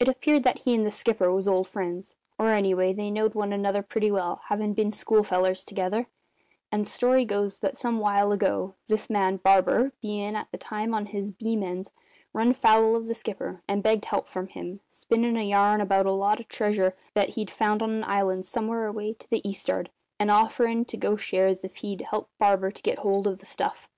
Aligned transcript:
"It 0.00 0.08
appeared 0.08 0.42
that 0.42 0.58
he 0.62 0.74
and 0.74 0.84
the 0.84 0.90
skipper 0.90 1.30
was 1.32 1.46
old 1.46 1.68
friends 1.68 2.16
or 2.36 2.48
anyway 2.48 2.92
they 2.92 3.12
knowed 3.12 3.36
one 3.36 3.52
another 3.52 3.80
pretty 3.80 4.10
well, 4.10 4.40
havin' 4.48 4.74
been 4.74 4.90
schoolfellers 4.90 5.62
together; 5.64 6.08
and 6.72 6.84
the 6.84 6.90
story 6.90 7.24
goes 7.24 7.60
that 7.60 7.76
some 7.76 8.00
while 8.00 8.32
ago 8.32 8.74
this 8.88 9.08
man, 9.08 9.36
Barber, 9.36 9.92
bein' 10.02 10.34
at 10.34 10.50
the 10.50 10.58
time 10.58 10.92
on 10.94 11.06
his 11.06 11.30
beam 11.30 11.62
ends, 11.62 11.92
runned 12.32 12.56
foul 12.56 12.96
of 12.96 13.06
the 13.06 13.14
skipper 13.14 13.62
and 13.68 13.84
begged 13.84 14.06
help 14.06 14.26
from 14.26 14.48
him, 14.48 14.80
spinnin' 14.90 15.36
a 15.36 15.44
yarn 15.44 15.80
about 15.80 16.06
a 16.06 16.10
lot 16.10 16.40
of 16.40 16.48
treasure 16.48 16.96
that 17.14 17.28
he'd 17.38 17.52
found 17.52 17.82
on 17.82 17.90
an 17.90 18.02
island 18.10 18.46
somewhere 18.46 18.88
away 18.88 19.12
to 19.12 19.30
the 19.30 19.48
east'ard, 19.48 19.90
and 20.18 20.28
offerin' 20.32 20.84
to 20.86 20.96
go 20.96 21.14
shares 21.14 21.62
if 21.64 21.76
he'd 21.76 22.00
help 22.00 22.28
Barber 22.40 22.72
to 22.72 22.82
get 22.82 22.98
hold 22.98 23.28
of 23.28 23.38
the 23.38 23.46
stuff. 23.46 23.88